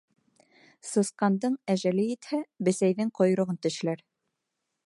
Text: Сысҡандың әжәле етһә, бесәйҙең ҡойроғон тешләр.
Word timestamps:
Сысҡандың 0.91 1.59
әжәле 1.75 2.07
етһә, 2.07 2.41
бесәйҙең 2.69 3.15
ҡойроғон 3.21 3.63
тешләр. 3.67 4.07